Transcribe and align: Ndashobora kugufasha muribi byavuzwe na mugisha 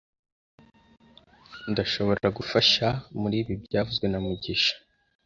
Ndashobora 1.71 2.27
kugufasha 2.29 2.87
muribi 3.19 3.53
byavuzwe 3.65 4.05
na 4.09 4.19
mugisha 4.25 4.73